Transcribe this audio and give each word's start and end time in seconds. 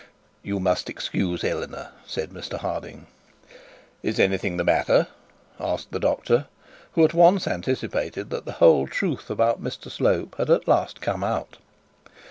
'You 0.41 0.59
must 0.59 0.89
excuse 0.89 1.43
Eleanor,' 1.43 1.91
said 2.07 2.31
Mr 2.31 2.57
Harding. 2.57 3.05
'Is 4.01 4.19
anything 4.19 4.57
the 4.57 4.63
matter?' 4.63 5.05
asked 5.59 5.91
the 5.91 5.99
doctor, 5.99 6.47
who 6.93 7.05
at 7.05 7.13
once 7.13 7.45
anticipated 7.45 8.31
that 8.31 8.45
the 8.45 8.53
whole 8.53 8.87
truth 8.87 9.29
about 9.29 9.61
Mr 9.63 9.91
Slope 9.91 10.33
had 10.39 10.49
at 10.49 10.67
last 10.67 11.01
come 11.01 11.23
out. 11.23 11.59